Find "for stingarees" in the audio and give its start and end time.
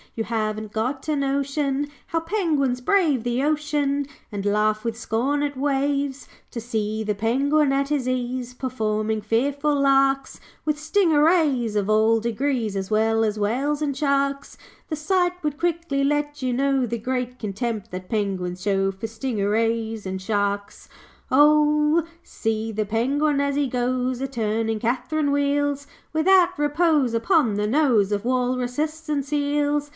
18.91-20.05